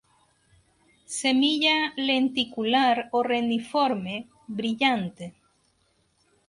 Semilla 1.19 1.77
lenticular 1.95 2.97
o 3.17 3.19
reniforme, 3.31 4.15
brillante. 4.47 5.25